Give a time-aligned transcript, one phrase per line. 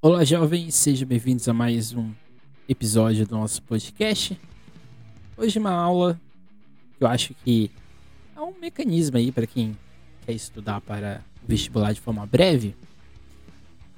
[0.00, 2.12] Olá, jovens, sejam bem-vindos a mais um
[2.68, 4.40] episódio do nosso podcast.
[5.36, 6.20] Hoje, uma aula
[6.96, 7.68] que eu acho que
[8.36, 9.76] é um mecanismo aí para quem
[10.24, 12.76] quer estudar para vestibular de forma breve.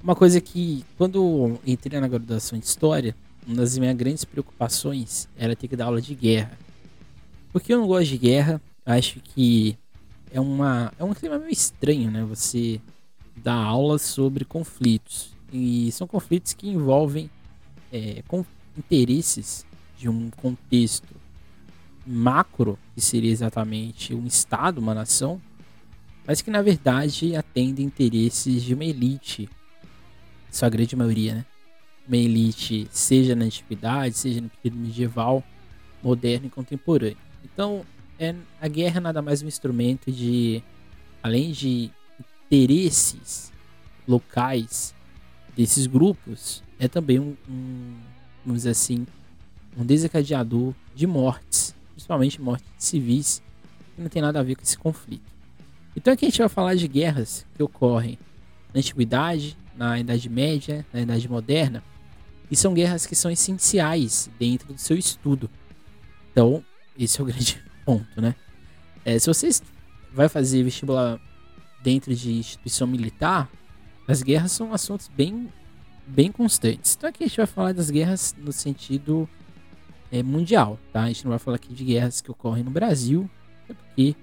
[0.01, 3.15] Uma coisa que, quando entrei na graduação de História,
[3.45, 6.57] uma das minhas grandes preocupações era ter que dar aula de guerra.
[7.53, 9.77] Porque eu não gosto de guerra, acho que
[10.33, 12.23] é, uma, é um clima meio estranho, né?
[12.23, 12.81] Você
[13.35, 17.29] dar aula sobre conflitos e são conflitos que envolvem
[17.91, 18.45] é, com
[18.77, 19.65] interesses
[19.97, 21.13] de um contexto
[22.05, 25.41] macro, que seria exatamente um Estado, uma nação,
[26.25, 29.49] mas que na verdade atendem interesses de uma elite,
[30.51, 31.45] sua grande maioria, né?
[32.07, 35.43] Uma elite, seja na antiguidade, seja no período medieval,
[36.01, 37.17] moderno e contemporâneo.
[37.43, 37.85] Então,
[38.17, 40.63] é, a guerra é nada mais um instrumento de,
[41.21, 41.91] além de
[42.49, 43.51] interesses
[44.07, 44.93] locais
[45.55, 47.93] desses grupos é também um, um,
[48.45, 49.05] vamos dizer assim,
[49.77, 53.41] um desencadeador de mortes, principalmente mortes civis,
[53.95, 55.31] que não tem nada a ver com esse conflito.
[55.95, 58.17] Então aqui a gente vai falar de guerras que ocorrem
[58.73, 61.83] na antiguidade, na Idade Média, na Idade Moderna,
[62.49, 65.49] e são guerras que são essenciais dentro do seu estudo.
[66.31, 66.63] Então,
[66.97, 68.35] esse é o grande ponto, né?
[69.03, 69.49] É, se você
[70.13, 71.19] vai fazer vestibular
[71.81, 73.49] dentro de instituição militar,
[74.11, 75.47] as guerras são assuntos bem,
[76.05, 76.95] bem constantes.
[76.95, 79.27] Então aqui a gente vai falar das guerras no sentido
[80.11, 81.03] é, mundial, tá?
[81.03, 83.29] A gente não vai falar aqui de guerras que ocorrem no Brasil,
[83.69, 84.15] é porque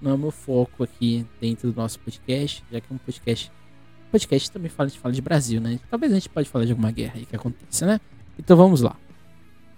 [0.00, 3.52] não é o meu foco aqui dentro do nosso podcast, já que é um podcast.
[4.10, 5.78] Podcast também fala, a gente fala de Brasil, né?
[5.90, 8.00] Talvez a gente pode falar de alguma guerra aí que aconteça, né?
[8.38, 8.96] Então vamos lá.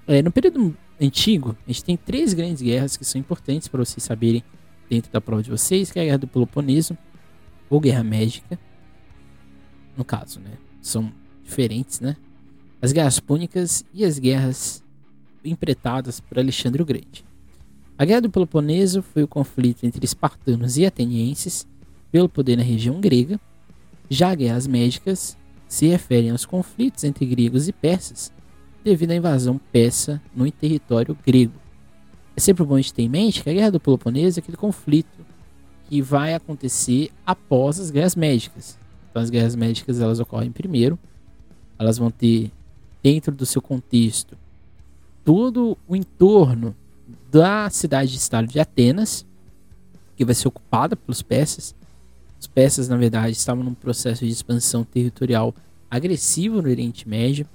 [0.07, 4.03] É, no período antigo, a gente tem três grandes guerras que são importantes para vocês
[4.03, 4.43] saberem
[4.89, 6.97] dentro da prova de vocês, que é a Guerra do Peloponeso,
[7.69, 8.59] ou Guerra Médica,
[9.99, 10.53] no caso, né?
[10.81, 11.13] São
[11.45, 12.17] diferentes, né?
[12.81, 14.83] As guerras púnicas e as guerras
[15.45, 17.25] empretadas por Alexandre o Grande.
[17.99, 21.67] A Guerra do Peloponeso foi o conflito entre espartanos e atenienses
[22.13, 23.41] pelo poder na região grega.
[24.09, 25.37] Já guerras médicas
[25.67, 28.33] se referem aos conflitos entre gregos e persas
[28.85, 31.55] devido à invasão persa no território grego.
[32.37, 34.57] É sempre bom a gente ter em mente que a Guerra do Peloponeso é aquele
[34.57, 35.27] conflito
[35.89, 38.79] que vai acontecer após as guerras médicas.
[39.11, 40.99] Então as guerras médicas elas ocorrem primeiro,
[41.79, 42.51] elas vão ter
[43.03, 44.37] dentro do seu contexto
[45.25, 46.75] todo o entorno
[47.31, 49.27] da cidade-estado de Atenas,
[50.17, 51.75] que vai ser ocupada pelos persas.
[52.41, 55.55] Os persas, na verdade, estavam num processo de expansão territorial
[55.91, 57.47] agressivo no Oriente Médio,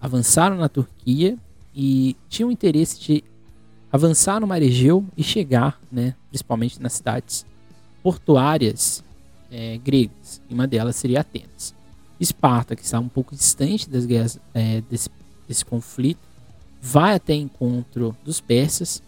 [0.00, 1.36] avançaram na Turquia
[1.74, 3.24] e tinham interesse de
[3.92, 7.44] avançar no Mar Egeu e chegar, né, principalmente nas cidades
[8.02, 9.04] portuárias
[9.50, 11.74] é, gregas, e uma delas seria Atenas.
[12.18, 15.08] Esparta, que está um pouco distante das guerras, é, desse,
[15.48, 16.20] desse conflito,
[16.80, 19.02] vai até encontro dos persas,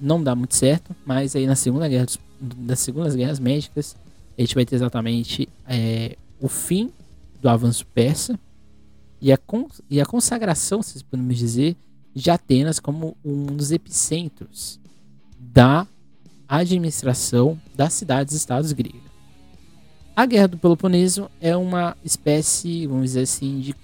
[0.00, 2.06] não dá muito certo, mas aí na segunda guerra
[2.40, 3.96] das segundas guerras médicas
[4.36, 6.92] a gente vai ter exatamente é, o fim
[7.40, 8.38] do avanço persa
[9.20, 9.38] e a,
[9.88, 11.74] e a consagração, se podemos dizer,
[12.14, 14.78] de Atenas como um dos epicentros
[15.38, 15.86] da
[16.48, 19.05] administração das cidades-estados gregas.
[20.16, 23.74] A Guerra do Peloponeso é uma espécie, vamos dizer assim, de.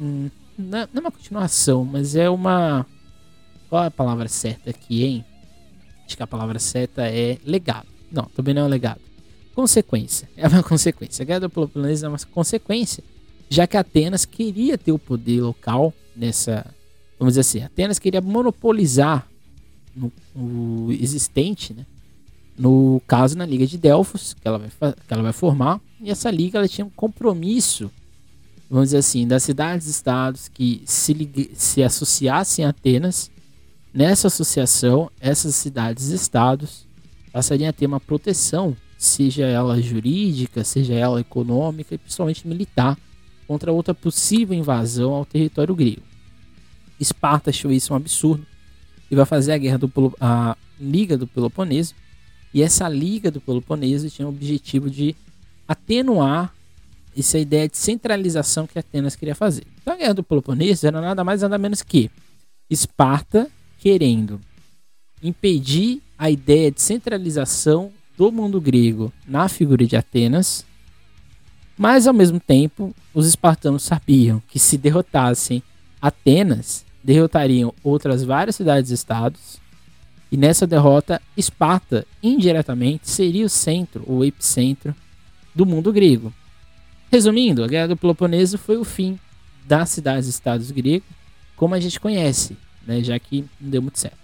[0.00, 2.86] Hum, não é uma continuação, mas é uma.
[3.68, 5.24] Qual é a palavra certa aqui, hein?
[6.06, 7.88] Acho que a palavra certa é legado.
[8.12, 9.00] Não, também não é um legado.
[9.52, 10.28] Consequência.
[10.36, 11.24] É uma consequência.
[11.24, 13.02] A Guerra do Peloponeso é uma consequência,
[13.50, 16.64] já que Atenas queria ter o poder local nessa.
[17.18, 19.26] Vamos dizer assim, Atenas queria monopolizar
[19.92, 21.84] no, o existente, né?
[22.56, 26.30] No caso na Liga de Delfos, que ela vai, que ela vai formar, e essa
[26.30, 27.90] liga ela tinha um compromisso,
[28.70, 33.30] vamos dizer assim, das cidades-estados que se, se associassem a Atenas.
[33.92, 36.86] Nessa associação, essas cidades-estados
[37.32, 42.98] passariam a ter uma proteção, seja ela jurídica, seja ela econômica e principalmente militar,
[43.46, 46.02] contra outra possível invasão ao território grego.
[46.98, 48.46] Esparta achou isso um absurdo
[49.10, 51.94] e vai fazer a guerra do a Liga do Peloponeso,
[52.54, 55.16] e essa liga do Peloponeso tinha o objetivo de
[55.66, 56.54] atenuar
[57.16, 59.66] essa ideia de centralização que Atenas queria fazer.
[59.82, 62.10] Então a guerra do Peloponeso era nada mais nada menos que
[62.70, 64.40] Esparta querendo
[65.22, 70.64] impedir a ideia de centralização do mundo grego na figura de Atenas,
[71.76, 75.62] mas ao mesmo tempo os espartanos sabiam que se derrotassem
[76.00, 79.58] Atenas, derrotariam outras várias cidades-estados
[80.30, 84.94] e nessa derrota, Esparta, indiretamente, seria o centro, o epicentro
[85.54, 86.32] do mundo grego.
[87.10, 89.18] Resumindo, a Guerra do Peloponeso foi o fim
[89.66, 91.08] das cidades-estados gregos,
[91.56, 92.56] como a gente conhece,
[92.86, 94.18] né, já que não deu muito certo.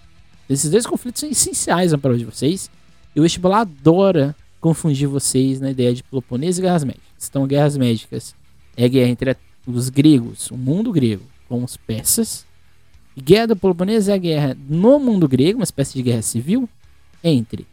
[0.49, 2.71] Esses dois conflitos são essenciais na prova de vocês,
[3.15, 7.29] e o vestibular adora confundir vocês na ideia de Peloponeso e guerras médicas.
[7.29, 8.35] Então, guerras médicas
[8.77, 9.37] é guerra entre
[9.67, 12.45] os gregos, o mundo grego, com os persas.
[13.21, 16.69] Guerra do Peloponeso é a guerra no mundo grego, uma espécie de guerra civil,
[17.23, 17.67] entre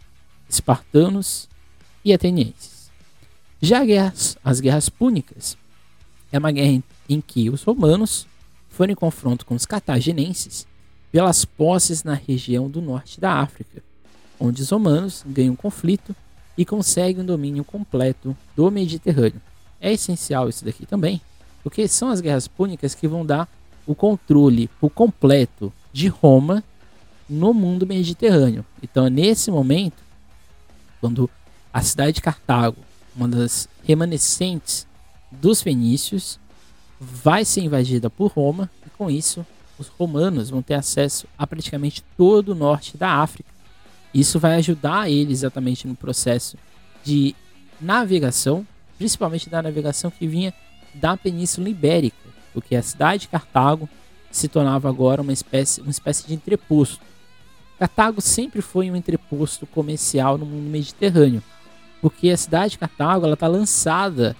[0.49, 1.47] espartanos
[2.03, 2.91] e atenienses.
[3.61, 5.57] Já guerras, as guerras púnicas
[6.31, 8.27] é uma guerra em, em que os romanos
[8.69, 10.67] foram em confronto com os cartaginenses
[11.11, 13.81] pelas posses na região do norte da África,
[14.39, 16.15] onde os romanos ganham um conflito
[16.57, 19.41] e conseguem um domínio completo do Mediterrâneo.
[19.79, 21.21] É essencial isso daqui também,
[21.63, 23.47] porque são as guerras púnicas que vão dar
[23.87, 26.63] o controle por completo de Roma
[27.27, 28.63] no mundo mediterrâneo.
[28.83, 30.03] Então, é nesse momento,
[31.01, 31.29] quando
[31.73, 32.77] a cidade de Cartago,
[33.15, 34.85] uma das remanescentes
[35.31, 36.39] dos fenícios,
[36.99, 39.45] vai ser invadida por Roma, e com isso,
[39.79, 43.57] os romanos vão ter acesso a praticamente todo o norte da África
[44.13, 46.57] isso vai ajudar ele exatamente no processo
[47.03, 47.35] de
[47.79, 48.65] navegação,
[48.97, 50.53] principalmente da navegação que vinha
[50.95, 52.17] da Península Ibérica,
[52.57, 53.87] porque a cidade de Cartago
[54.31, 56.99] se tornava agora uma espécie, uma espécie de entreposto.
[57.77, 61.43] Cartago sempre foi um entreposto comercial no mundo mediterrâneo,
[62.01, 64.35] porque a cidade de Cartago está lançada,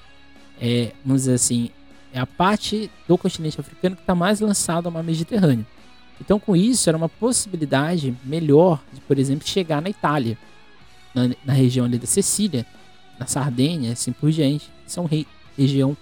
[0.59, 1.69] é, vamos dizer assim,
[2.11, 5.65] é a parte do continente africano que está mais lançada ao mar Mediterrâneo.
[6.19, 10.39] Então, com isso, era uma possibilidade melhor de, por exemplo, chegar na Itália,
[11.13, 12.65] na, na região ali da Sicília,
[13.19, 14.71] na Sardenha, assim por diante.
[14.87, 15.95] São rei, região,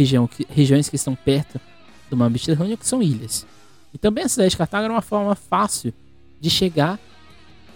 [0.00, 1.60] região, que, regiões que estão perto
[2.08, 3.46] do mar Mediterrâneo, que são ilhas.
[3.92, 5.92] E também a cidade de Cartago era uma forma fácil
[6.40, 6.98] de chegar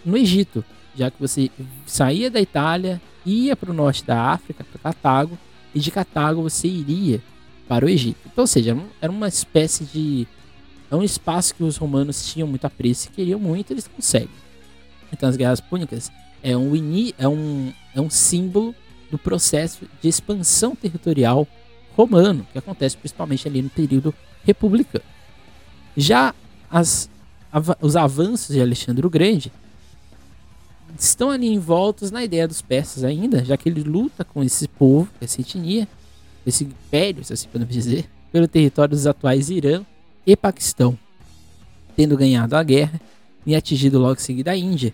[0.05, 1.51] no Egito, já que você
[1.87, 5.39] saía da Itália, ia para o norte da África, para Cartago,
[5.75, 7.21] e de Cartago você iria
[7.67, 8.21] para o Egito.
[8.27, 10.27] Então, ou seja, era uma espécie de
[10.91, 14.29] é um espaço que os romanos tinham muito apreço e queriam muito, eles conseguem.
[15.13, 16.11] Então as guerras púnicas
[16.43, 16.73] é um,
[17.19, 18.75] é um, é um símbolo
[19.11, 21.49] do processo de expansão territorial
[21.97, 24.15] romano, que acontece principalmente ali no período
[24.45, 25.05] republicano.
[25.97, 26.35] Já
[26.71, 27.09] as,
[27.81, 29.51] os avanços de Alexandre o Grande
[30.99, 35.09] estão ali envoltos na ideia dos persas ainda, já que ele luta com esse povo,
[35.21, 35.87] essa etnia,
[36.47, 39.83] esse império, se assim podemos dizer, pelo território dos atuais Irã
[40.27, 40.99] e Paquistão,
[41.97, 43.01] tendo ganhado a guerra
[43.47, 44.93] e atingido logo em seguida a Índia,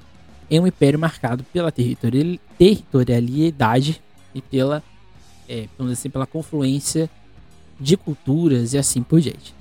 [0.50, 4.02] em um império marcado pela territorialidade
[4.35, 4.82] e pela,
[5.50, 7.11] é, assim, pela confluência
[7.79, 9.52] de culturas e assim por diante.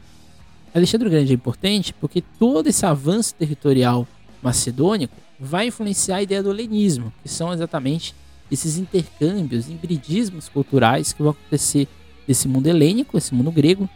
[0.73, 4.07] Alexandre Grande é importante porque todo esse avanço territorial
[4.41, 8.13] macedônico vai influenciar a ideia do helenismo, que são exatamente
[8.51, 11.87] esses intercâmbios, hibridismos culturais que vão acontecer
[12.27, 13.89] desse mundo helênico, esse mundo grego,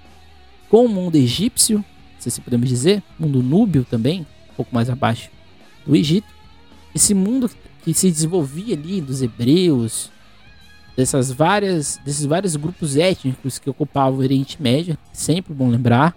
[0.69, 1.83] com o mundo egípcio,
[2.17, 5.29] se assim podemos dizer, mundo núbio também, um pouco mais abaixo
[5.85, 6.27] do Egito.
[6.95, 7.49] Esse mundo
[7.83, 10.09] que se desenvolvia ali dos hebreus,
[10.95, 16.15] dessas várias, desses vários grupos étnicos que ocupavam o Oriente Médio, sempre bom lembrar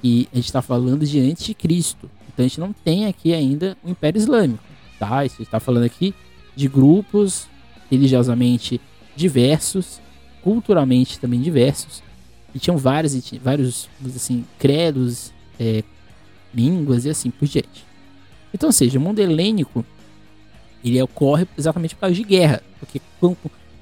[0.00, 2.10] que a gente está falando de anticristo.
[2.28, 4.62] Então a gente não tem aqui ainda o Império Islâmico,
[4.98, 5.22] tá?
[5.22, 6.14] Gente está falando aqui
[6.54, 7.46] de grupos
[7.90, 8.80] religiosamente
[9.16, 10.00] diversos,
[10.42, 12.02] culturalmente também diversos,
[12.54, 15.82] e tinham vários, vários assim, credos, é,
[16.54, 17.84] línguas e assim por diante.
[18.52, 19.84] Então, ou seja, o mundo helênico
[20.82, 23.00] ele ocorre exatamente por causa de guerra, porque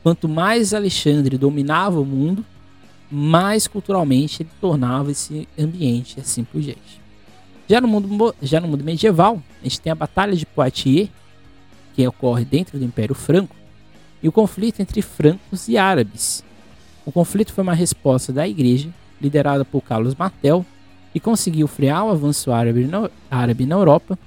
[0.02, 2.44] quanto, mais Alexandre dominava o mundo,
[3.10, 7.00] mais culturalmente ele tornava esse ambiente assim por diante.
[7.68, 11.08] Já no mundo, já no mundo medieval, a gente tem a Batalha de Poitiers,
[11.94, 13.56] que ocorre dentro do Império Franco,
[14.22, 16.42] e o conflito entre francos e árabes,
[17.08, 20.62] o conflito foi uma resposta da igreja, liderada por Carlos Martel,
[21.10, 24.18] que conseguiu frear o avanço árabe na, árabe na Europa,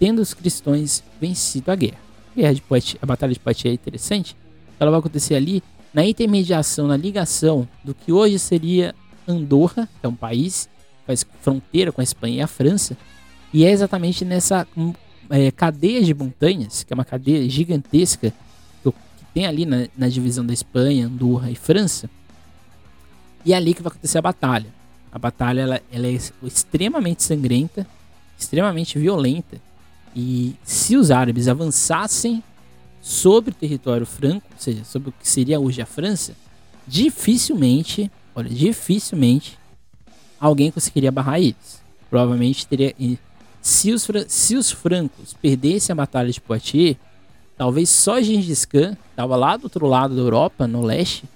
[0.00, 2.00] tendo os cristãos vencido a guerra.
[2.32, 4.36] A, guerra de Poitiers, a Batalha de Poitiers é interessante,
[4.78, 8.94] ela vai acontecer ali na intermediação, na ligação do que hoje seria
[9.26, 10.68] Andorra, que é um país
[11.06, 12.96] faz fronteira com a Espanha e a França,
[13.52, 14.92] e é exatamente nessa hum,
[15.30, 18.32] é, cadeia de montanhas, que é uma cadeia gigantesca
[18.82, 18.92] que
[19.32, 22.10] tem ali na, na divisão da Espanha, Andorra e França,
[23.46, 24.74] e é ali que vai acontecer a batalha.
[25.12, 27.86] A batalha ela, ela é extremamente sangrenta,
[28.36, 29.58] extremamente violenta.
[30.14, 32.42] E se os árabes avançassem
[33.06, 36.34] sobre o território franco, ou seja, sobre o que seria hoje a França,
[36.88, 39.56] dificilmente, olha, dificilmente
[40.40, 41.80] alguém conseguiria barrar eles.
[42.10, 42.92] Provavelmente teria.
[43.62, 46.96] Se os, se os francos perdessem a batalha de Poitiers,
[47.56, 51.26] talvez só Gengis Khan, estava lá do outro lado da Europa, no leste,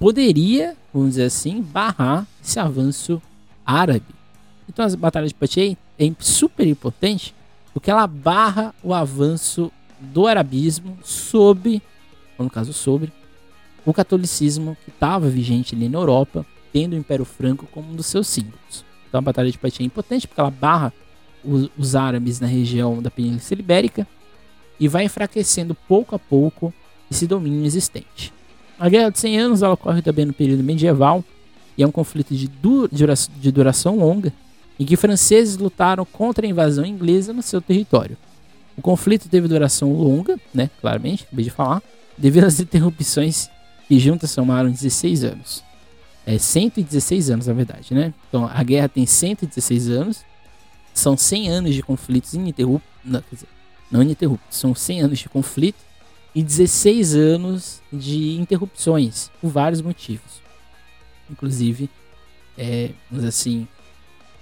[0.00, 3.22] poderia, vamos dizer assim, barrar esse avanço
[3.64, 4.02] árabe.
[4.68, 7.32] Então a Batalha de Poitiers é super importante
[7.72, 9.70] porque ela barra o avanço
[10.02, 11.82] do arabismo sobre,
[12.38, 13.12] no caso sobre,
[13.84, 18.06] o catolicismo que estava vigente ali na Europa, tendo o Império Franco como um dos
[18.06, 18.84] seus símbolos.
[19.08, 20.92] Então a Batalha de Poitiers é importante porque ela barra
[21.44, 24.06] os, os árabes na região da Península Ibérica
[24.78, 26.72] e vai enfraquecendo pouco a pouco
[27.10, 28.32] esse domínio existente.
[28.78, 31.24] A Guerra dos 100 Anos ela ocorre também no período medieval
[31.76, 34.32] e é um conflito de, duração, de duração longa
[34.78, 38.16] em que franceses lutaram contra a invasão inglesa no seu território.
[38.76, 41.82] O conflito teve duração longa, né, claramente, acabei de falar,
[42.16, 43.50] devido às interrupções
[43.88, 45.64] que juntas somaram 16 anos.
[46.24, 48.14] É 116 anos, na verdade, né?
[48.28, 50.24] Então a guerra tem 116 anos,
[50.94, 53.48] são 100 anos de conflitos ininterruptos, não, quer dizer,
[53.90, 55.82] não ininterruptos, são 100 anos de conflito
[56.34, 60.40] e 16 anos de interrupções, por vários motivos.
[61.30, 61.90] Inclusive,
[62.56, 63.66] é, vamos assim,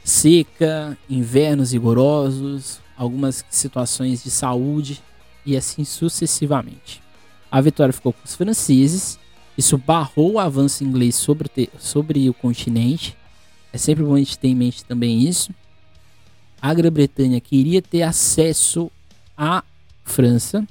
[0.05, 5.03] seca, invernos rigorosos, algumas situações de saúde
[5.47, 7.01] e assim sucessivamente.
[7.51, 9.19] A vitória ficou com os franceses,
[9.57, 13.17] isso barrou o avanço inglês sobre o, sobre o continente.
[13.73, 15.51] É sempre bom a gente ter em mente também isso.
[16.61, 18.93] A Grã-Bretanha queria ter acesso
[19.35, 19.65] à
[20.05, 20.69] França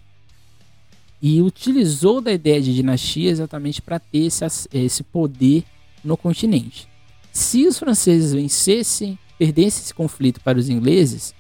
[1.20, 5.64] e utilizou da ideia de dinastia exatamente para ter esse, esse poder
[6.04, 6.88] no continente.
[7.34, 11.34] Se os franceses vencessem, perdessem esse conflito para os ingleses,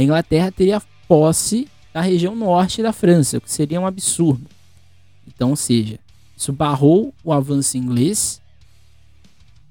[0.00, 4.46] a Inglaterra teria posse da região norte da França, o que seria um absurdo.
[5.26, 5.98] Então, ou seja,
[6.36, 8.40] isso barrou o avanço inglês,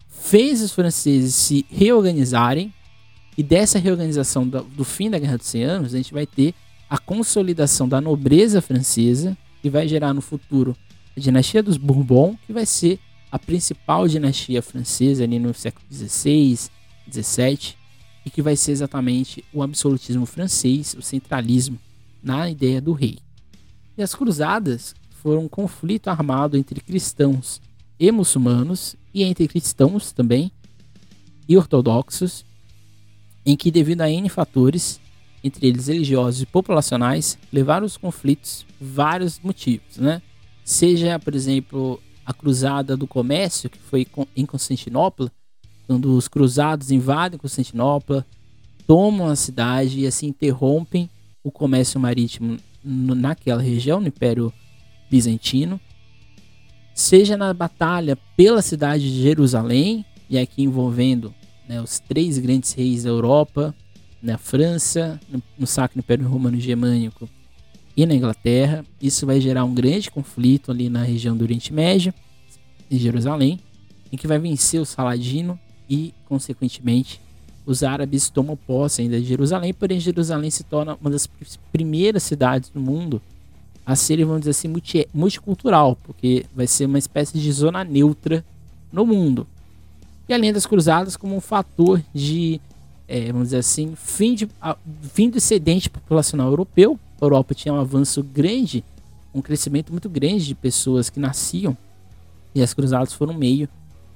[0.09, 2.74] fez os franceses se reorganizarem,
[3.38, 6.53] e dessa reorganização do, do fim da Guerra dos 100 Anos, a gente vai ter
[6.89, 10.75] a consolidação da nobreza francesa, que vai gerar no futuro
[11.15, 13.00] a dinastia dos Bourbon, que vai ser
[13.31, 16.69] a principal dinastia francesa ali no século XVI,
[17.12, 17.78] XVII,
[18.29, 21.79] e que vai ser exatamente o absolutismo francês, o centralismo
[22.21, 23.17] na ideia do rei.
[23.98, 27.59] E as cruzadas foram um conflito armado entre cristãos
[28.00, 30.51] e muçulmanos, e entre cristãos também
[31.48, 32.45] e ortodoxos,
[33.43, 35.01] em que, devido a N fatores,
[35.43, 40.21] entre eles religiosos e populacionais, levaram os conflitos vários motivos, né?
[40.63, 44.05] Seja, por exemplo, a cruzada do comércio, que foi
[44.36, 45.31] em Constantinopla,
[45.89, 48.24] quando os cruzados invadem Constantinopla,
[48.86, 51.10] tomam a cidade e assim interrompem
[51.43, 54.53] o comércio marítimo naquela região, no Império
[55.10, 55.81] Bizantino.
[56.93, 61.34] Seja na batalha pela cidade de Jerusalém, e aqui envolvendo
[61.67, 63.74] né, os três grandes reis da Europa,
[64.22, 67.27] na França, no, no Sacro Império Romano Germânico
[67.98, 68.86] e na Inglaterra.
[69.01, 72.13] Isso vai gerar um grande conflito ali na região do Oriente Médio,
[72.91, 73.60] em Jerusalém,
[74.12, 77.19] em que vai vencer o Saladino e, consequentemente,
[77.65, 81.27] os árabes tomam posse ainda de Jerusalém, porém Jerusalém se torna uma das
[81.72, 83.22] primeiras cidades do mundo
[83.86, 88.46] a ser, vamos dizer assim, multi multicultural, porque vai ser uma espécie de zona neutra
[88.91, 89.48] no mundo.
[90.27, 92.62] E além das cruzadas como um fator de,
[93.08, 94.77] é, vamos dizer assim, fim, de, a,
[95.12, 98.84] fim do excedente populacional europeu, a Europa tinha um avanço grande,
[99.34, 101.75] um crescimento muito grande de pessoas que nasciam,
[102.53, 103.67] e as cruzadas foram meio,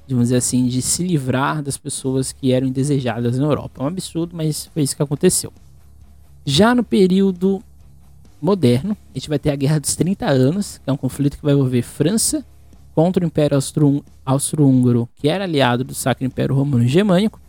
[0.09, 3.81] vamos dizer assim, de se livrar das pessoas que eram indesejadas na Europa.
[3.81, 5.51] É um absurdo, mas foi isso que aconteceu.
[6.45, 7.63] Já no período
[8.41, 11.43] moderno, a gente vai ter a Guerra dos 30 Anos, que é um conflito que
[11.43, 12.45] vai envolver França
[12.93, 13.57] contra o Império
[14.25, 17.39] Austro-Húngaro, que era aliado do Sacro Império Romano Germânico.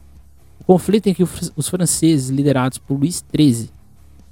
[0.61, 3.69] O conflito em que os franceses, liderados por Luís XIII,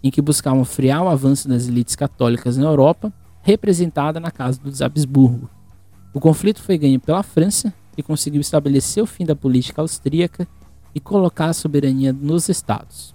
[0.03, 3.13] em que buscavam frear o avanço das elites católicas na Europa,
[3.43, 5.51] representada na Casa dos Habsburgo.
[6.15, 10.47] O conflito foi ganho pela França, que conseguiu estabelecer o fim da política austríaca
[10.95, 13.15] e colocar a soberania nos estados.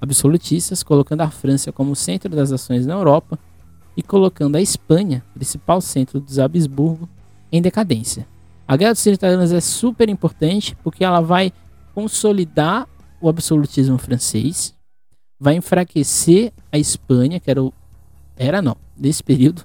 [0.00, 3.38] Absolutistas, colocando a França como centro das ações na Europa
[3.96, 7.08] e colocando a Espanha, principal centro dos Habsburgo,
[7.50, 8.26] em decadência.
[8.66, 11.52] A Guerra dos 30 Anos é super importante porque ela vai
[11.94, 12.86] consolidar
[13.20, 14.74] o absolutismo francês,
[15.40, 17.72] vai enfraquecer a Espanha, que era o.
[18.36, 19.64] Era não, nesse período.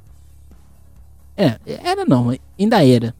[1.35, 3.13] É, era não, ainda era.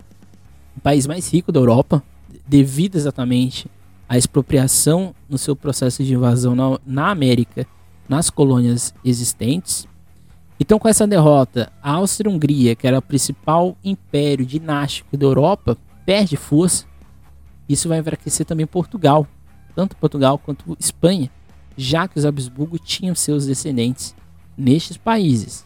[0.83, 2.03] País mais rico da Europa,
[2.45, 3.71] devido exatamente
[4.07, 7.65] à expropriação no seu processo de invasão na, na América,
[8.07, 9.87] nas colônias existentes.
[10.59, 16.35] Então, com essa derrota, a Áustria-Hungria, que era o principal império dinástico da Europa, perde
[16.35, 16.85] força.
[17.67, 19.25] Isso vai enfraquecer também Portugal,
[19.73, 21.31] tanto Portugal quanto Espanha,
[21.77, 24.13] já que os Habsburgo tinham seus descendentes
[24.57, 25.65] nestes países.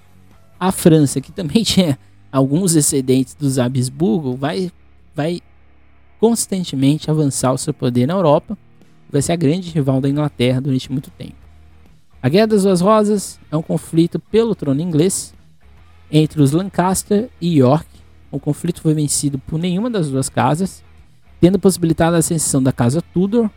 [0.59, 1.97] A França, que também tinha
[2.31, 4.71] alguns descendentes dos Habsburgo, vai
[5.17, 5.41] vai
[6.19, 8.55] constantemente avançar o seu poder na Europa,
[9.09, 11.35] vai ser a grande rival da Inglaterra durante muito tempo.
[12.21, 15.33] A Guerra das Duas Rosas é um conflito pelo trono inglês
[16.11, 17.87] entre os Lancaster e York.
[18.31, 20.83] O conflito foi vencido por nenhuma das duas casas,
[21.41, 23.49] tendo possibilitado a ascensão da casa Tudor,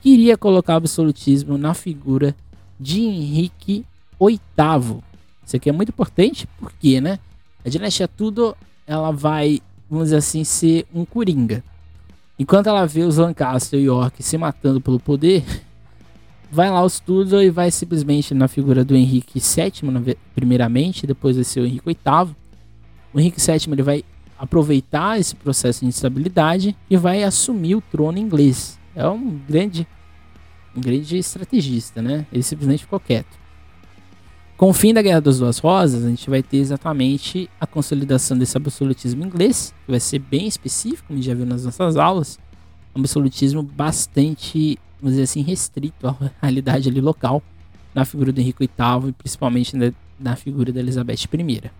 [0.00, 2.34] que iria colocar o absolutismo na figura
[2.78, 3.84] de Henrique
[4.20, 5.00] VIII.
[5.44, 7.18] Isso aqui é muito importante porque, né?
[7.64, 11.62] A dinastia Tudor ela vai, vamos dizer assim, ser um coringa.
[12.38, 15.44] Enquanto ela vê os Lancaster e York se matando pelo poder,
[16.50, 21.44] vai lá os Tudor e vai simplesmente na figura do Henrique VII, primeiramente, depois vai
[21.44, 22.36] ser o Henrique VIII.
[23.12, 24.04] O Henrique VII ele vai
[24.38, 28.78] aproveitar esse processo de instabilidade e vai assumir o trono inglês.
[28.94, 29.86] É um grande,
[30.76, 32.26] um grande estrategista, né?
[32.30, 33.45] Ele simplesmente ficou quieto.
[34.56, 38.38] Com o fim da Guerra das Duas Rosas, a gente vai ter exatamente a consolidação
[38.38, 42.38] desse absolutismo inglês, que vai ser bem específico, como já viu nas nossas aulas,
[42.94, 47.42] um absolutismo bastante, vamos dizer assim, restrito à realidade ali local,
[47.94, 51.70] na figura do Henrique VIII e principalmente na, na figura da Elizabeth I.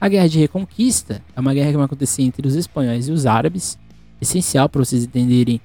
[0.00, 3.26] A Guerra de Reconquista é uma guerra que vai acontecer entre os espanhóis e os
[3.26, 3.78] árabes,
[4.20, 5.60] essencial para vocês entenderem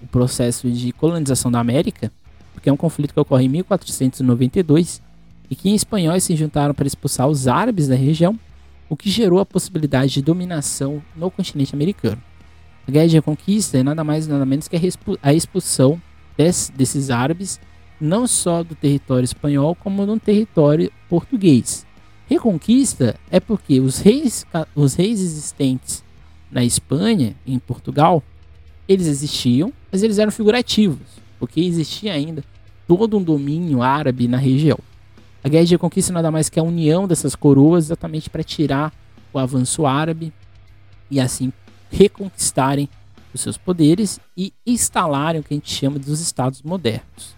[0.00, 2.12] o processo de colonização da América,
[2.52, 5.02] porque é um conflito que ocorre em 1492
[5.50, 8.38] e que espanhóis se juntaram para expulsar os árabes da região,
[8.88, 12.22] o que gerou a possibilidade de dominação no continente americano.
[12.86, 14.76] A Guerra de Reconquista é nada mais nada menos que
[15.22, 16.00] a expulsão
[16.36, 17.58] des, desses árabes,
[18.00, 21.86] não só do território espanhol, como no território português.
[22.28, 26.04] Reconquista é porque os reis, os reis existentes
[26.50, 28.22] na Espanha e em Portugal,
[28.88, 31.06] eles existiam, mas eles eram figurativos,
[31.38, 32.44] porque existia ainda
[32.86, 34.78] todo um domínio árabe na região.
[35.44, 38.90] A guerra de conquista nada mais que a união dessas coroas exatamente para tirar
[39.30, 40.32] o avanço árabe
[41.10, 41.52] e assim
[41.90, 42.88] reconquistarem
[43.34, 47.36] os seus poderes e instalarem o que a gente chama dos estados modernos.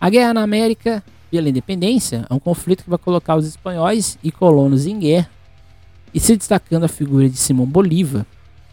[0.00, 4.30] A guerra na América pela independência é um conflito que vai colocar os espanhóis e
[4.30, 5.28] colonos em guerra
[6.14, 8.24] e se destacando a figura de Simão Bolívar,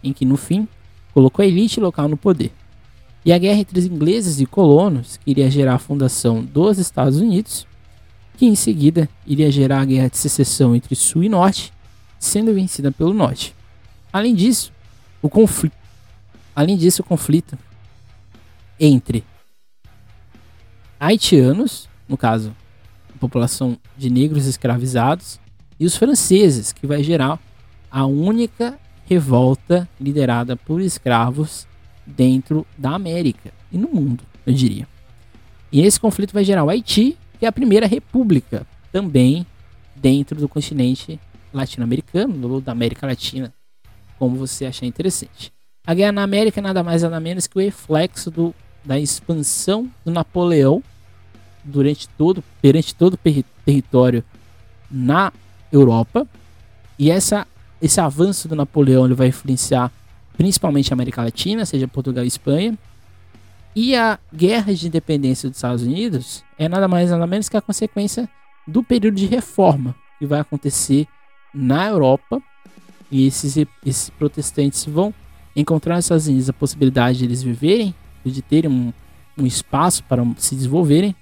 [0.04, 0.68] em que no fim
[1.16, 2.52] colocou a elite local no poder.
[3.26, 7.20] E a guerra entre os ingleses e colonos, que iria gerar a fundação dos Estados
[7.20, 7.66] Unidos,
[8.42, 11.72] que em seguida iria gerar a guerra de secessão entre Sul e Norte,
[12.18, 13.54] sendo vencida pelo Norte.
[14.12, 14.74] Além disso,
[15.22, 15.76] o conflito,
[16.56, 17.56] além disso, o conflito
[18.80, 19.24] entre
[21.00, 22.52] haitianos, no caso,
[23.16, 25.40] a população de negros escravizados,
[25.80, 27.40] e os franceses, que vai gerar
[27.92, 28.76] a única
[29.06, 31.68] revolta liderada por escravos
[32.08, 34.88] dentro da América e no mundo, eu diria.
[35.72, 39.46] E esse conflito vai gerar o Haiti é a primeira república também
[39.96, 41.20] dentro do continente
[41.54, 43.54] latino-americano, da América Latina,
[44.18, 45.52] como você achar interessante.
[45.86, 48.54] A guerra na América é nada mais nada menos que o reflexo do,
[48.86, 50.84] da expansão do Napoleão
[51.64, 54.24] durante todo, perante todo o território
[54.90, 55.32] na
[55.72, 56.28] Europa.
[56.98, 57.48] E essa,
[57.82, 59.92] esse avanço do Napoleão ele vai influenciar
[60.38, 62.78] principalmente a América Latina, seja Portugal e Espanha,
[63.76, 67.62] e a guerra de independência dos Estados Unidos é nada mais nada menos que a
[67.62, 68.30] consequência
[68.68, 71.08] do período de reforma que vai acontecer
[71.54, 72.42] na Europa.
[73.10, 75.14] E esses, esses protestantes vão
[75.56, 78.94] encontrar nos Estados Unidos a possibilidade de eles viverem, de terem um,
[79.38, 81.16] um espaço para se desenvolverem.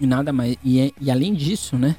[0.00, 0.56] E nada mais.
[0.64, 1.96] E, é, e além disso, né?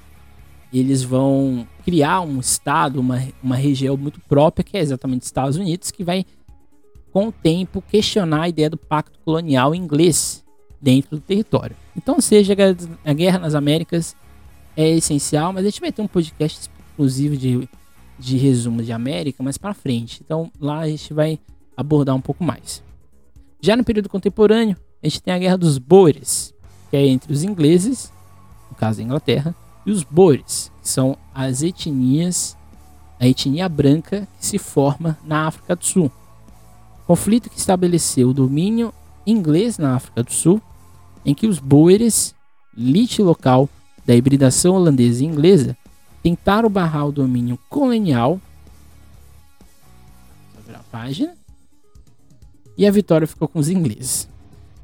[0.71, 5.57] Eles vão criar um estado, uma, uma região muito própria, que é exatamente os Estados
[5.57, 6.25] Unidos, que vai
[7.11, 10.43] com o tempo, questionar a ideia do pacto colonial inglês
[10.81, 11.75] dentro do território.
[11.95, 12.55] Então, seja
[13.03, 14.15] a guerra nas Américas
[14.75, 17.67] é essencial, mas a gente vai ter um podcast exclusivo de,
[18.17, 20.21] de resumo de América mais para frente.
[20.23, 21.39] Então, lá a gente vai
[21.75, 22.81] abordar um pouco mais.
[23.61, 26.53] Já no período contemporâneo, a gente tem a Guerra dos Boers,
[26.89, 28.11] que é entre os ingleses,
[28.69, 29.53] no caso da Inglaterra,
[29.85, 32.57] e os Boers, que são as etnias,
[33.19, 36.11] a etnia branca que se forma na África do Sul.
[37.09, 38.93] Conflito que estabeleceu o domínio
[39.25, 40.61] inglês na África do Sul,
[41.25, 42.35] em que os Boeres,
[42.77, 43.67] elite local
[44.05, 45.75] da hibridação holandesa e inglesa,
[46.21, 48.39] tentaram barrar o domínio colonial.
[50.71, 51.35] A página.
[52.77, 54.29] E a vitória ficou com os ingleses.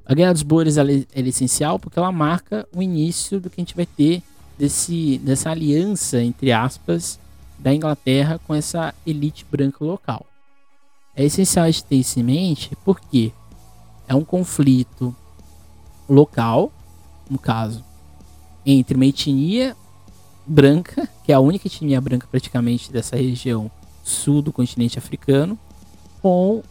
[0.04, 3.64] A Guerra dos Boeres é, é essencial porque ela marca o início do que a
[3.64, 4.24] gente vai ter
[4.58, 7.20] desse, dessa aliança, entre aspas,
[7.60, 10.26] da Inglaterra com essa elite branca local.
[11.16, 13.32] É essencial a gente ter isso em mente porque
[14.08, 15.16] é um conflito
[16.10, 16.72] local,
[17.30, 17.84] no caso,
[18.66, 19.76] entre uma etnia
[20.46, 23.72] branca, que é a única etnia branca praticamente dessa região
[24.04, 25.58] sul do continente africano,
[26.22, 26.62] com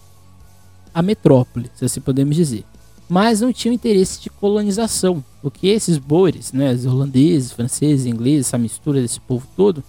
[0.93, 2.65] a metrópole, se assim podemos dizer.
[3.09, 8.59] Mas não tinham interesse de colonização, porque esses boeres, né, os holandeses, franceses, ingleses, essa
[8.59, 9.83] mistura desse povo todo,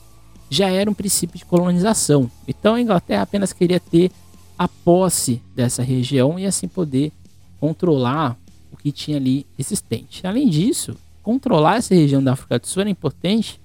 [0.49, 2.29] já era um princípio de colonização.
[2.47, 4.11] Então a Inglaterra apenas queria ter
[4.57, 7.11] a posse dessa região e assim poder
[7.59, 8.37] controlar
[8.71, 10.25] o que tinha ali existente.
[10.25, 13.59] Além disso, controlar essa região da África do Sul era importante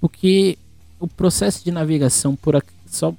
[0.00, 0.58] porque
[0.98, 3.14] o processo de navegação por só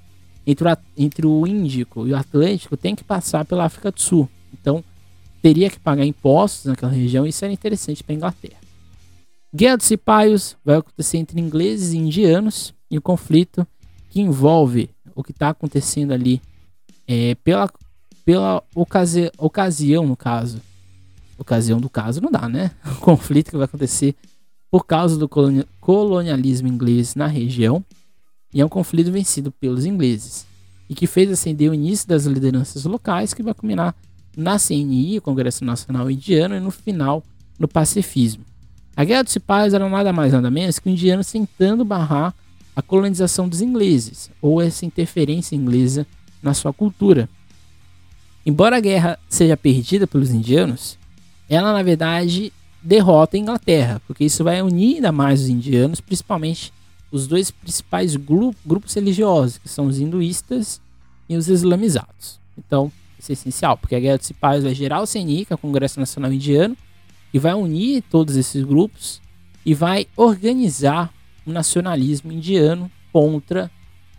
[0.46, 4.30] entre o, entre o Índico e o Atlântico tem que passar pela África do Sul.
[4.54, 4.84] Então,
[5.42, 8.60] teria que pagar impostos naquela região e isso era interessante para a Inglaterra.
[9.54, 13.66] Guerra dos Cipaios vai acontecer entre ingleses e indianos e o conflito
[14.10, 16.42] que envolve o que está acontecendo ali
[17.08, 17.70] é, pela,
[18.24, 20.62] pela ocasi ocasião, no caso.
[21.38, 22.72] Ocasião do caso não dá, né?
[22.86, 24.16] O conflito que vai acontecer
[24.72, 25.30] por causa do
[25.80, 27.84] colonialismo inglês na região.
[28.54, 30.46] E é um conflito vencido pelos ingleses.
[30.90, 33.96] E que fez acender o início das lideranças locais, que vai culminar
[34.36, 37.24] na CNI, Congresso Nacional Indiano, e no final
[37.60, 38.44] no pacifismo.
[38.96, 42.34] A Guerra dos Cipais era nada mais nada menos que o indiano tentando barrar
[42.76, 46.06] a colonização dos ingleses, ou essa interferência inglesa
[46.46, 47.28] na sua cultura.
[48.46, 50.98] Embora a guerra seja perdida pelos indianos,
[51.50, 56.72] ela na verdade derrota a Inglaterra, porque isso vai unir ainda mais os indianos, principalmente
[57.12, 60.80] os dois principais grupos religiosos, que são os hinduístas
[61.28, 62.40] e os islamizados.
[62.58, 65.56] Então, isso é essencial, porque a Guerra dos Cipais vai gerar o CNI, que é
[65.56, 66.78] o Congresso Nacional Indiano,
[67.34, 69.20] e vai unir todos esses grupos
[69.66, 71.12] e vai organizar
[71.46, 73.72] o nacionalismo indiano contra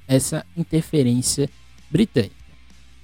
[0.08, 1.48] essa interferência
[1.90, 2.34] britânica.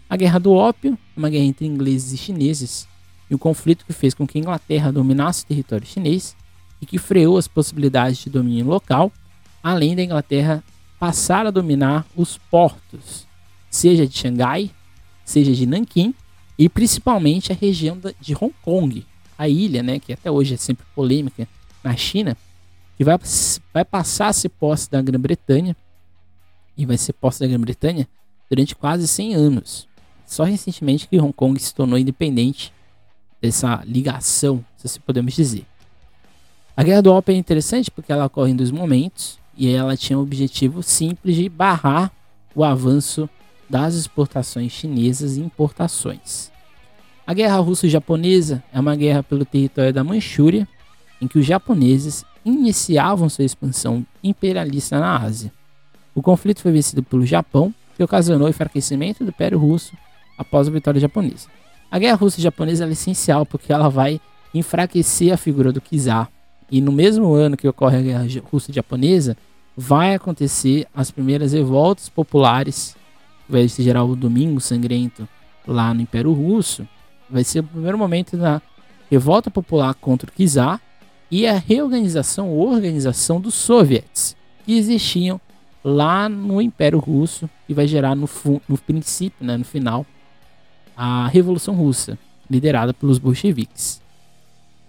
[0.09, 2.87] A Guerra do Ópio, uma guerra entre ingleses e chineses,
[3.31, 6.37] e um conflito que fez com que a Inglaterra dominasse o território chinês
[6.83, 9.11] e que freou as possibilidades de domínio local,
[9.63, 10.63] além da Inglaterra
[10.99, 13.27] passar a dominar os portos,
[13.71, 14.71] seja de Xangai,
[15.25, 16.15] seja de Nanquim
[16.59, 19.07] e principalmente a região de Hong Kong,
[19.39, 21.49] a ilha, né, que até hoje é sempre polêmica
[21.83, 22.37] na China,
[22.99, 23.19] que vai,
[23.73, 25.75] vai passar a ser posse da Grã-Bretanha
[26.77, 28.07] e vai ser posse da Grã-Bretanha
[28.53, 29.89] durante quase 100 anos.
[30.27, 32.71] Só recentemente que Hong Kong se tornou independente
[33.41, 35.65] dessa ligação, se assim podemos dizer.
[36.77, 40.19] A Guerra do Ópio é interessante porque ela ocorre em dois momentos e ela tinha
[40.19, 42.13] o objetivo simples de barrar
[42.55, 43.27] o avanço
[43.71, 46.53] das exportações chinesas e importações.
[47.27, 50.69] A Guerra Russo-Japonesa é uma guerra pelo território da Manchúria,
[51.23, 55.51] em que os japoneses iniciavam sua expansão imperialista na Ásia.
[56.15, 59.93] O conflito foi vencido pelo Japão, que ocasionou o enfraquecimento do Império Russo
[60.37, 61.49] após a vitória japonesa.
[61.91, 64.21] A guerra russo-japonesa é essencial porque ela vai
[64.55, 66.31] enfraquecer a figura do czar.
[66.71, 69.37] E no mesmo ano que ocorre a guerra russo-japonesa,
[69.77, 72.97] vai acontecer as primeiras revoltas populares,
[73.49, 75.29] vai se gerar o Domingo Sangrento
[75.67, 76.87] lá no Império Russo.
[77.29, 78.61] Vai ser o primeiro momento da
[79.11, 80.81] revolta popular contra o czar
[81.31, 85.41] e a reorganização ou organização dos soviets que existiam
[85.85, 88.29] lá no Império Russo e vai gerar no,
[88.69, 90.07] no princípio, né, no final,
[90.97, 94.01] a Revolução Russa, liderada pelos bolcheviques.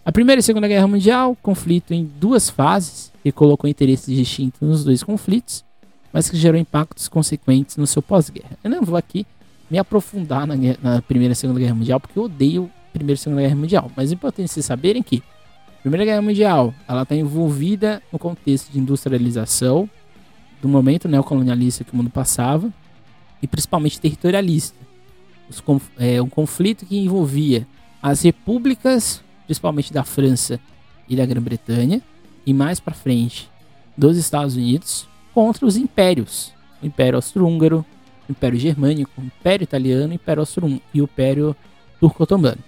[0.06, 4.84] A Primeira e Segunda Guerra Mundial, conflito em duas fases, que colocou interesses distintos nos
[4.84, 5.63] dois conflitos,
[6.12, 8.58] mas que gerou impactos consequentes no seu pós-guerra.
[8.62, 9.26] Eu não vou aqui
[9.72, 13.41] me aprofundar na, na, Primeira e Segunda Guerra Mundial, porque eu odeio Primeira e Segunda
[13.41, 15.24] Guerra Mundial, mas é importante vocês saberem que
[15.80, 19.89] a Primeira Guerra Mundial ela está envolvida no contexto de industrialização,
[20.63, 22.71] do momento neocolonialista que o mundo passava,
[23.41, 24.78] e principalmente territorialista.
[25.49, 25.62] Os,
[25.99, 27.67] é, um conflito que envolvia
[28.02, 30.58] as repúblicas, principalmente da França
[31.10, 32.02] e da Grã-Bretanha,
[32.45, 33.49] e mais para frente
[33.97, 37.86] dos Estados Unidos, contra os impérios, o Império Austro-Húngaro,
[38.30, 41.54] o Império Germânico, o Império Italiano, o Império Austro e o Império
[41.99, 42.63] Turco-Otomano.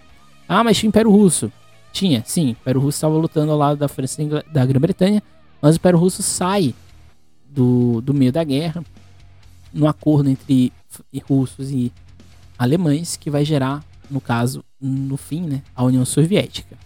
[0.49, 1.49] Ah, mas tinha o Império Russo.
[1.93, 5.23] Tinha, sim, o Império Russo estava lutando ao lado da França e da Grã-Bretanha,
[5.61, 6.75] mas o Império Russo sai
[7.55, 8.83] do, do meio da guerra,
[9.73, 10.71] no acordo entre
[11.27, 11.91] russos e
[12.57, 16.77] alemães, que vai gerar, no caso, no fim, né, a União Soviética.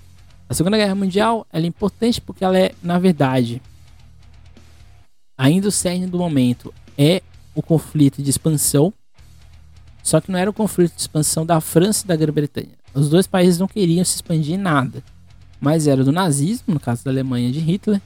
[0.47, 3.61] A Segunda Guerra Mundial é importante porque ela é, na verdade,
[5.37, 7.21] ainda o cerne do momento é
[7.53, 8.93] o conflito de expansão,
[10.01, 12.79] só que não era o conflito de expansão da França e da Grã-Bretanha.
[12.93, 15.03] Os dois países não queriam se expandir em nada,
[15.61, 18.01] mas era do nazismo, no caso da Alemanha de Hitler,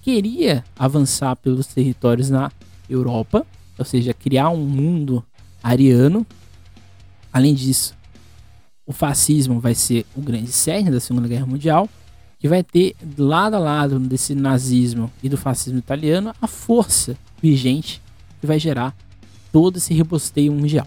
[0.00, 2.50] queria avançar pelos territórios na
[2.88, 3.46] Europa,
[3.78, 5.24] ou seja, criar um mundo
[5.62, 6.26] ariano.
[7.32, 7.94] Além disso,
[8.86, 11.88] o fascismo vai ser o grande cerne da Segunda Guerra Mundial,
[12.38, 18.02] que vai ter lado a lado desse nazismo e do fascismo italiano a força vigente
[18.40, 18.94] que vai gerar
[19.52, 20.86] todo esse rebosteio mundial.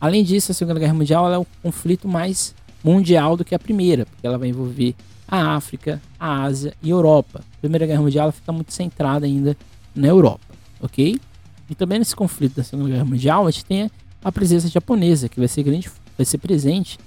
[0.00, 4.06] Além disso, a Segunda Guerra Mundial é um conflito mais mundial do que a primeira,
[4.06, 4.94] porque ela vai envolver
[5.30, 7.40] a África, a Ásia e Europa.
[7.40, 9.56] A Primeira Guerra Mundial fica muito centrada ainda
[9.94, 11.20] na Europa, ok?
[11.68, 13.90] E também nesse conflito da Segunda Guerra Mundial, a gente tem
[14.24, 16.98] a presença japonesa, que vai ser grande, vai ser presente,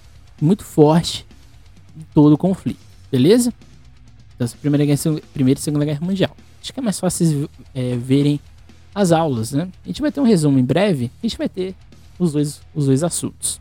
[0.42, 1.26] muito forte
[1.98, 2.80] em todo o conflito,
[3.12, 3.54] beleza?
[4.36, 6.36] Então, primeira, guerra, primeira e Segunda Guerra Mundial.
[6.62, 8.40] Acho que é mais fácil vocês é, verem
[8.96, 9.68] as aulas, né?
[9.84, 11.76] A gente vai ter um resumo em breve, a gente vai ter
[12.18, 13.60] os dois, os dois assuntos.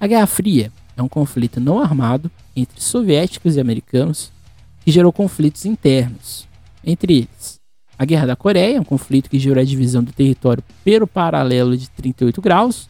[0.00, 4.32] A Guerra Fria é um conflito não armado entre soviéticos e americanos
[4.84, 6.46] que gerou conflitos internos.
[6.84, 7.60] Entre eles,
[7.98, 11.90] a Guerra da Coreia, um conflito que gerou a divisão do território pelo paralelo de
[11.90, 12.88] 38 graus,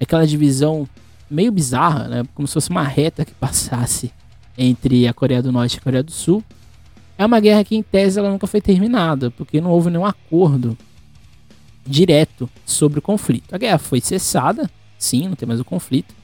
[0.00, 0.88] aquela divisão
[1.30, 2.24] meio bizarra, né?
[2.34, 4.12] como se fosse uma reta que passasse
[4.56, 6.42] entre a Coreia do Norte e a Coreia do Sul.
[7.18, 10.76] É uma guerra que, em tese, ela nunca foi terminada, porque não houve nenhum acordo
[11.86, 13.54] direto sobre o conflito.
[13.54, 16.14] A guerra foi cessada, sim, não tem mais o conflito,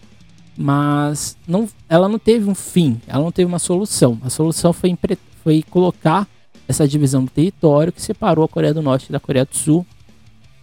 [0.56, 4.18] mas não, ela não teve um fim, ela não teve uma solução.
[4.22, 4.96] A solução foi,
[5.42, 6.28] foi colocar
[6.68, 9.86] essa divisão do território que separou a Coreia do Norte da Coreia do Sul.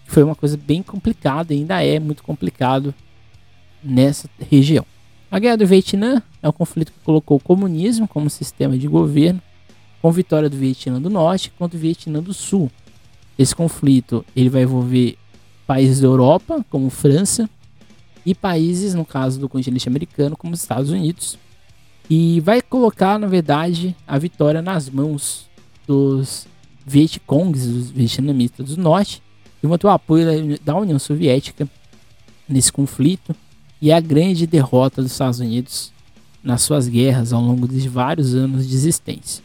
[0.06, 2.94] Foi uma coisa bem complicada, ainda é muito complicado
[3.84, 4.86] nessa região.
[5.32, 9.42] A Guerra do Vietnã é um conflito que colocou o comunismo como sistema de governo,
[10.02, 12.72] com vitória do Vietnã do Norte contra o Vietnã do Sul.
[13.38, 15.18] Esse conflito ele vai envolver
[15.68, 17.48] países da Europa, como França,
[18.26, 21.38] e países, no caso do continente americano, como os Estados Unidos.
[22.10, 25.48] E vai colocar, na verdade, a vitória nas mãos
[25.88, 26.48] dos
[26.86, 29.22] Vietcongs, dos vietnamitas do norte,
[29.64, 31.68] enquanto o apoio da União Soviética
[32.48, 33.36] nesse conflito
[33.82, 35.94] e a grande derrota dos Estados Unidos
[36.44, 39.44] nas suas guerras ao longo de vários anos de existência.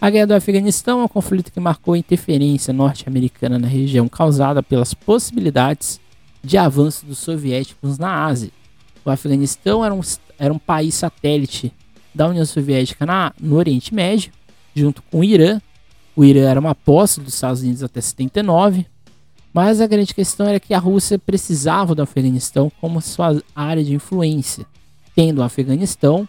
[0.00, 4.62] A Guerra do Afeganistão é um conflito que marcou a interferência norte-americana na região causada
[4.62, 6.00] pelas possibilidades
[6.44, 8.50] de avanço dos soviéticos na Ásia.
[9.04, 10.00] O Afeganistão era um,
[10.38, 11.72] era um país satélite
[12.14, 14.30] da União Soviética na, no Oriente Médio,
[14.74, 15.60] junto com o Irã.
[16.14, 18.86] O Irã era uma posse dos Estados Unidos até 79,
[19.52, 23.94] mas a grande questão era que a Rússia precisava do Afeganistão como sua área de
[23.94, 24.66] influência.
[25.16, 26.28] Tendo o Afeganistão,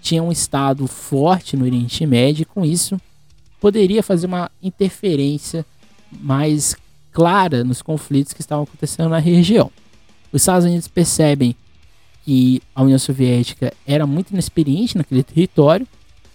[0.00, 3.00] tinha um estado forte no Oriente Médio, e com isso
[3.60, 5.64] poderia fazer uma interferência
[6.10, 6.76] mais
[7.12, 9.70] clara nos conflitos que estavam acontecendo na região.
[10.32, 11.54] Os Estados Unidos percebem
[12.24, 15.86] que a União Soviética era muito inexperiente naquele território,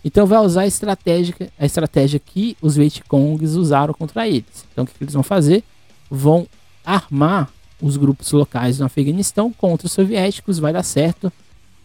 [0.03, 4.65] então vai usar a estratégia, a estratégia que os Vietcongs usaram contra eles.
[4.71, 5.63] Então o que, que eles vão fazer?
[6.09, 6.47] Vão
[6.85, 7.49] armar
[7.81, 11.31] os grupos locais no Afeganistão contra os soviéticos, vai dar certo,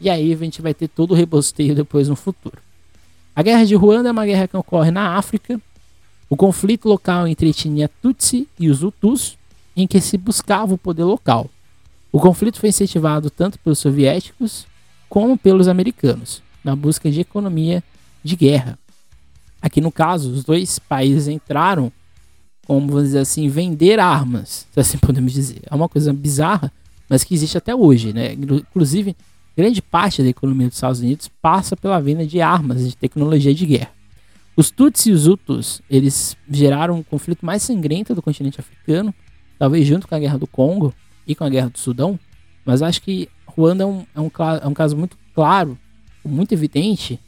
[0.00, 2.58] e aí a gente vai ter todo o rebosteio depois no futuro.
[3.34, 5.60] A Guerra de Ruanda é uma guerra que ocorre na África.
[6.32, 9.36] O conflito local entre a etnia Tutsi e os Hutus,
[9.76, 11.50] em que se buscava o poder local.
[12.10, 14.66] O conflito foi incentivado tanto pelos soviéticos
[15.10, 17.84] como pelos americanos, na busca de economia
[18.24, 18.78] de guerra.
[19.60, 21.92] Aqui no caso, os dois países entraram,
[22.66, 25.60] como vamos dizer assim, vender armas, se assim podemos dizer.
[25.70, 26.72] É uma coisa bizarra,
[27.10, 28.32] mas que existe até hoje, né?
[28.32, 29.14] Inclusive,
[29.54, 33.54] Grande parte da economia dos Estados Unidos passa pela venda de armas e de tecnologia
[33.54, 34.01] de guerra.
[34.56, 39.14] Os Tutsis e os Hutus, eles geraram um conflito mais sangrento do continente africano,
[39.58, 40.94] talvez junto com a Guerra do Congo
[41.26, 42.18] e com a Guerra do Sudão,
[42.64, 44.30] mas acho que Ruanda é um, é um,
[44.62, 45.78] é um caso muito claro,
[46.24, 47.18] muito evidente,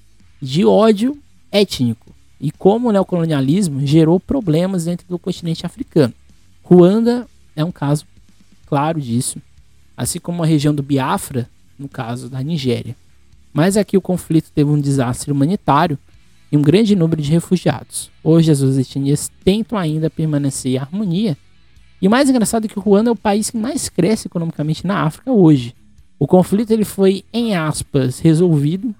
[0.40, 1.18] de ódio
[1.50, 6.12] étnico e como o neocolonialismo gerou problemas dentro do continente africano.
[6.62, 8.06] Ruanda é um caso
[8.66, 9.40] claro disso,
[9.96, 12.96] assim como a região do Biafra no caso da Nigéria.
[13.52, 15.98] Mas aqui o conflito teve um desastre humanitário
[16.50, 18.10] e um grande número de refugiados.
[18.22, 21.36] Hoje as duas etnias tentam ainda permanecer em harmonia.
[22.00, 24.86] E o mais engraçado é que o Ruanda é o país que mais cresce economicamente
[24.86, 25.74] na África hoje.
[26.18, 28.94] O conflito ele foi, em aspas, resolvido.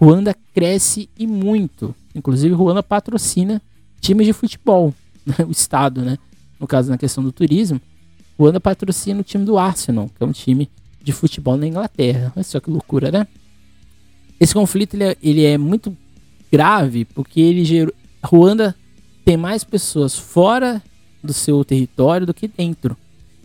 [0.00, 1.94] Ruanda cresce e muito.
[2.14, 3.60] Inclusive, Ruanda patrocina
[4.00, 4.94] times de futebol,
[5.26, 5.44] né?
[5.46, 6.18] o Estado, né?
[6.58, 7.80] No caso, na questão do turismo.
[8.38, 10.70] Ruanda patrocina o time do Arsenal, que é um time
[11.02, 12.32] de futebol na Inglaterra.
[12.34, 13.26] Olha só que loucura, né?
[14.40, 15.96] Esse conflito ele é, ele é muito
[16.50, 17.94] grave porque ele gerou.
[18.24, 18.74] Ruanda
[19.24, 20.82] tem mais pessoas fora
[21.22, 22.96] do seu território do que dentro.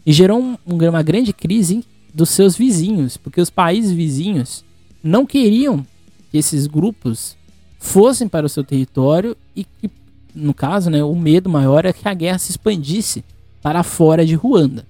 [0.06, 4.64] E gerou um, uma grande crise dos seus vizinhos, porque os países vizinhos
[5.04, 5.86] não queriam
[6.32, 7.38] que esses grupos
[7.80, 9.90] fossem para o seu território e que,
[10.36, 13.24] no caso, né, o medo maior é que a guerra se expandisse
[13.62, 14.86] para fora de Ruanda.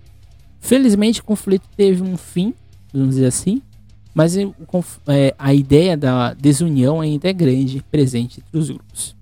[0.60, 2.54] Felizmente o conflito teve um fim,
[2.93, 3.62] vamos dizer assim,
[4.13, 9.15] mas é, a ideia da desunião ainda é grande, presente entre os grupos.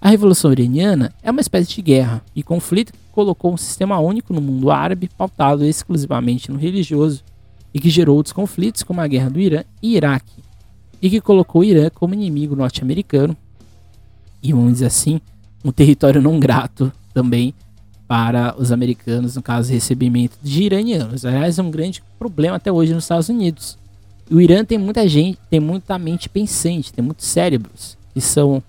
[0.00, 4.32] A Revolução Iraniana é uma espécie de guerra e conflito que colocou um sistema único
[4.32, 7.22] no mundo árabe, pautado exclusivamente no religioso,
[7.72, 10.42] e que gerou outros conflitos, como a guerra do Irã e Iraque,
[11.02, 13.36] e que colocou o Irã como inimigo norte-americano
[14.42, 15.20] e, vamos dizer assim,
[15.64, 17.54] um território não grato também
[18.08, 21.24] para os americanos, no caso, recebimento de iranianos.
[21.24, 23.78] Aliás, é um grande problema até hoje nos Estados Unidos.
[24.30, 28.62] O Irã tem muita gente, tem muita mente pensante, tem muitos cérebros que são,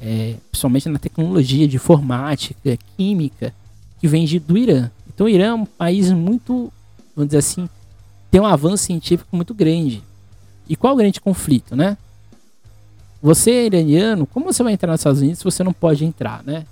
[0.00, 3.52] é, principalmente na tecnologia de informática, química,
[3.98, 4.90] que vem de, do Irã.
[5.12, 6.72] Então, o Irã é um país muito,
[7.16, 7.68] vamos dizer assim,
[8.30, 10.02] tem um avanço científico muito grande.
[10.68, 11.98] E qual o grande conflito, né?
[13.20, 16.42] Você é iraniano, como você vai entrar nos Estados Unidos se você não pode entrar,
[16.44, 16.64] né?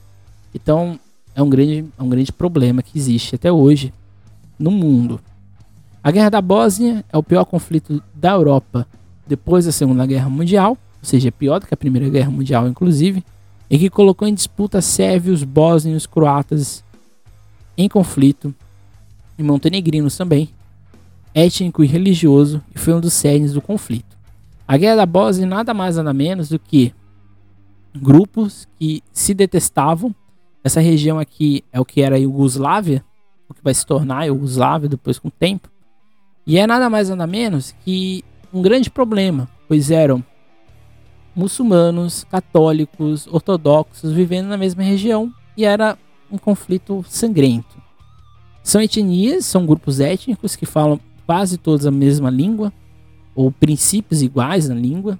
[0.54, 0.98] Então,
[1.34, 3.92] é um grande, é um grande problema que existe até hoje
[4.58, 5.20] no mundo.
[6.02, 8.86] A Guerra da Bósnia é o pior conflito da Europa
[9.26, 12.66] depois da Segunda Guerra Mundial, ou seja, é pior do que a Primeira Guerra Mundial,
[12.66, 13.22] inclusive,
[13.68, 16.82] e que colocou em disputa sérvios, bósnios, croatas
[17.76, 18.54] em conflito,
[19.38, 20.48] e montenegrinos também,
[21.34, 24.16] étnico e religioso, e foi um dos cernes do conflito.
[24.66, 26.94] A Guerra da Bósnia nada mais nada menos do que
[27.94, 30.14] grupos que se detestavam
[30.64, 33.04] essa região aqui é o que era a Iugoslávia,
[33.48, 35.70] o que vai se tornar a Iugoslávia depois com o tempo.
[36.50, 40.20] E é nada mais nada menos que um grande problema, pois eram
[41.32, 45.96] muçulmanos, católicos, ortodoxos vivendo na mesma região e era
[46.28, 47.80] um conflito sangrento.
[48.64, 52.72] São etnias, são grupos étnicos que falam quase todos a mesma língua
[53.32, 55.16] ou princípios iguais na língua,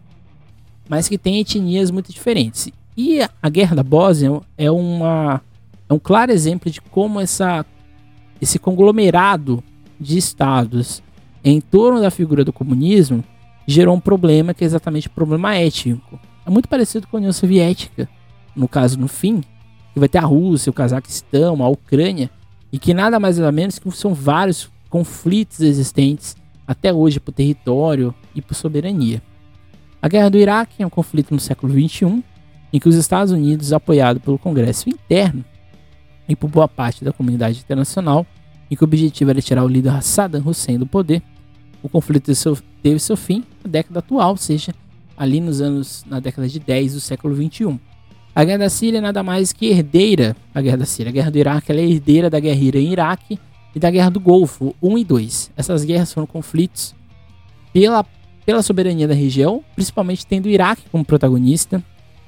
[0.89, 2.73] mas que têm etnias muito diferentes.
[2.97, 5.41] E a Guerra da Bósnia é, uma,
[5.89, 7.65] é um claro exemplo de como essa,
[8.43, 9.63] esse conglomerado
[10.01, 11.01] de estados
[11.45, 13.25] em torno da figura do comunismo
[13.67, 16.19] gerou um problema que é exatamente o problema étnico.
[16.45, 18.09] É muito parecido com a União Soviética,
[18.55, 19.41] no caso no fim,
[19.93, 22.31] que vai ter a Rússia, o Cazaquistão, a Ucrânia,
[22.73, 28.15] e que nada mais nada menos que são vários conflitos existentes até hoje por território
[28.35, 29.23] e por soberania.
[30.03, 32.23] A Guerra do Iraque é um conflito no século XXI,
[32.73, 35.45] em que os Estados Unidos, apoiado pelo Congresso interno
[36.29, 38.25] e por boa parte da comunidade internacional,
[38.71, 41.23] em que o objetivo era tirar o líder Saddam Hussein do poder,
[41.83, 42.31] o conflito
[42.83, 44.75] teve seu fim na década atual, ou seja,
[45.17, 47.79] ali nos anos na década de 10 do século 21.
[48.35, 51.11] A guerra da Síria é nada mais que herdeira da guerra da Síria.
[51.11, 53.39] A guerra do Iraque é herdeira da guerra em Iraque
[53.75, 55.51] e da guerra do Golfo 1 e 2.
[55.57, 56.95] Essas guerras foram conflitos
[57.73, 58.05] pela,
[58.47, 61.83] pela soberania da região, principalmente tendo o Iraque como protagonista,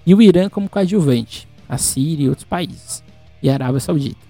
[0.04, 3.04] e o Irã como coadjuvante, a Síria e outros países,
[3.40, 4.20] e a Arábia Saudita,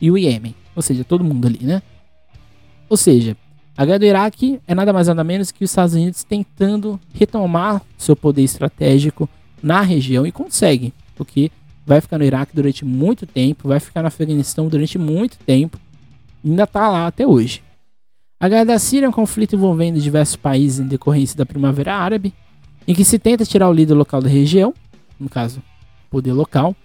[0.00, 1.82] e o Iêmen, ou seja, todo mundo ali, né?
[2.88, 3.36] Ou seja,
[3.76, 7.82] a guerra do Iraque é nada mais nada menos que os Estados Unidos tentando retomar
[7.98, 9.28] seu poder estratégico
[9.62, 11.50] na região e consegue, porque
[11.84, 15.78] vai ficar no Iraque durante muito tempo, vai ficar no Afeganistão durante muito tempo,
[16.44, 17.62] ainda está lá até hoje.
[18.38, 22.34] A guerra da Síria é um conflito envolvendo diversos países em decorrência da Primavera Árabe,
[22.86, 24.74] em que se tenta tirar o líder local da região,
[25.18, 25.62] no caso,
[26.10, 26.76] poder local,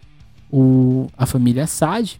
[0.49, 2.19] o, a família Assad.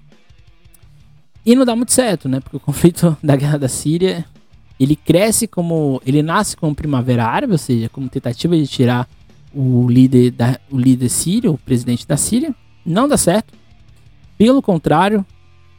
[1.46, 2.40] E não dá muito certo, né?
[2.40, 4.26] Porque o conflito da guerra da Síria,
[4.80, 9.08] ele cresce como, ele nasce como primavera árabe, ou seja, como tentativa de tirar
[9.54, 13.54] o líder da, o líder sírio, o presidente da Síria, não dá certo.
[14.38, 15.26] Pelo contrário,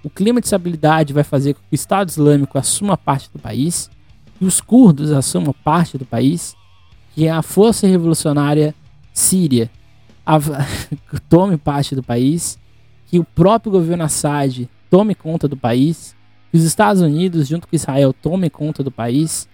[0.05, 3.91] o clima de estabilidade vai fazer com que o Estado Islâmico assuma parte do país,
[4.39, 6.55] que os curdos assumam parte do país,
[7.15, 8.75] que a força revolucionária
[9.13, 9.71] síria
[11.29, 12.59] tome parte do país,
[13.07, 16.15] que o próprio governo Assad tome conta do país,
[16.51, 19.49] que os Estados Unidos, junto com Israel, tome conta do país,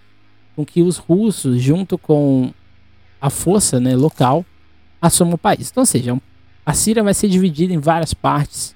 [0.56, 2.52] com que os russos, junto com
[3.20, 4.44] a força né, local,
[5.00, 5.70] assumam o país.
[5.70, 6.20] Então, ou seja,
[6.66, 8.74] a Síria vai ser dividida em várias partes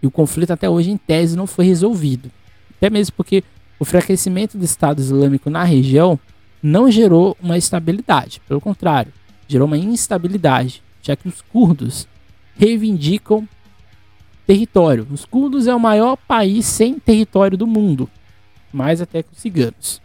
[0.00, 2.30] e o conflito até hoje, em tese, não foi resolvido.
[2.76, 3.42] Até mesmo porque
[3.80, 6.20] o enfraquecimento do Estado Islâmico na região
[6.62, 9.12] não gerou uma estabilidade, pelo contrário,
[9.48, 12.06] gerou uma instabilidade já que os curdos
[12.56, 13.48] reivindicam
[14.46, 15.06] território.
[15.10, 18.08] Os curdos é o maior país sem território do mundo,
[18.72, 20.00] mais até que os ciganos.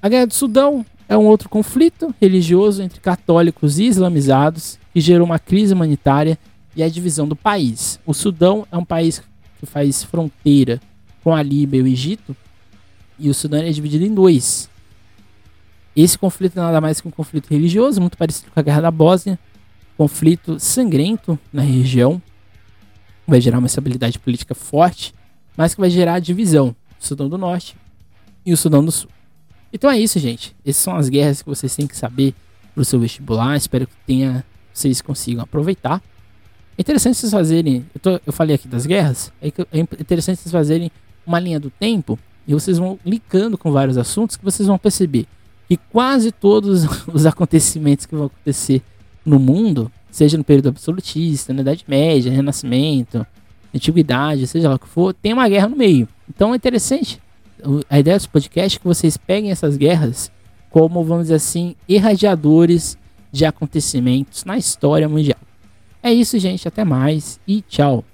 [0.00, 5.26] A Guerra do Sudão é um outro conflito religioso entre católicos e islamizados que gerou
[5.26, 6.38] uma crise humanitária
[6.76, 7.98] e a divisão do país.
[8.04, 9.22] O Sudão é um país
[9.58, 10.80] que faz fronteira
[11.24, 12.36] com a Líbia e o Egito,
[13.18, 14.70] e o Sudão é dividido em dois.
[15.96, 18.90] Esse conflito é nada mais que um conflito religioso, muito parecido com a Guerra da
[18.90, 19.36] Bósnia,
[19.96, 22.22] conflito sangrento na região,
[23.28, 25.14] vai gerar uma estabilidade política forte,
[25.56, 27.76] mas que vai gerar divisão, o Sudão do Norte
[28.44, 29.10] e o Sudão do Sul.
[29.72, 30.56] Então é isso, gente.
[30.64, 32.34] Essas são as guerras que vocês têm que saber
[32.74, 33.56] para o seu vestibular.
[33.56, 36.02] Espero que tenha, vocês consigam aproveitar.
[36.76, 37.84] É interessante vocês fazerem.
[37.94, 39.30] Eu, tô, eu falei aqui das guerras.
[39.42, 40.90] É, é interessante vocês fazerem
[41.26, 45.26] uma linha do tempo E vocês vão linkando com vários assuntos que vocês vão perceber
[45.68, 48.80] que quase todos os acontecimentos que vão acontecer
[49.24, 53.26] no mundo, seja no período absolutista, na Idade Média, Renascimento,
[53.74, 56.08] Antiguidade, seja lá o que for, tem uma guerra no meio.
[56.28, 57.20] Então é interessante.
[57.90, 60.30] A ideia desse podcast é que vocês peguem essas guerras
[60.70, 62.96] como, vamos dizer assim, irradiadores
[63.32, 65.38] de acontecimentos na história mundial.
[66.02, 66.68] É isso, gente.
[66.68, 68.04] Até mais e tchau.